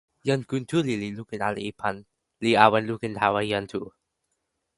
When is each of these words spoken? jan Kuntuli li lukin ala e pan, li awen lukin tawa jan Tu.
jan 0.27 0.41
Kuntuli 0.51 0.93
li 1.01 1.09
lukin 1.17 1.41
ala 1.49 1.61
e 1.69 1.71
pan, 1.79 1.97
li 2.43 2.51
awen 2.65 2.83
lukin 2.89 3.13
tawa 3.19 3.41
jan 3.51 3.65
Tu. 3.71 3.81